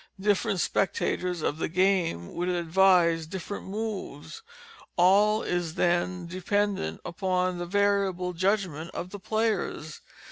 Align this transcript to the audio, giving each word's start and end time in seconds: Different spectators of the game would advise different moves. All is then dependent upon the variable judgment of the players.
Different 0.19 0.59
spectators 0.59 1.43
of 1.43 1.59
the 1.59 1.67
game 1.69 2.33
would 2.33 2.49
advise 2.49 3.27
different 3.27 3.67
moves. 3.67 4.41
All 4.97 5.43
is 5.43 5.75
then 5.75 6.25
dependent 6.25 6.99
upon 7.05 7.59
the 7.59 7.67
variable 7.67 8.33
judgment 8.33 8.89
of 8.95 9.11
the 9.11 9.19
players. 9.19 10.01